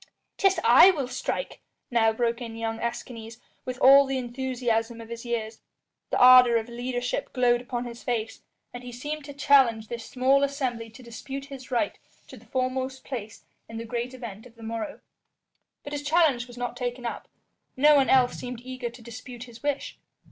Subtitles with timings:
[0.37, 5.25] "'Tis I will strike," now broke in young Escanes, with all the enthusiasm of his
[5.25, 5.59] years.
[6.09, 8.41] The ardour of leadership glowed upon his face,
[8.73, 13.03] and he seemed to challenge this small assembly to dispute his right to the foremost
[13.03, 15.01] place in the great event of the morrow.
[15.83, 17.27] But his challenge was not taken up;
[17.77, 19.99] no one else seemed eager to dispute his wish.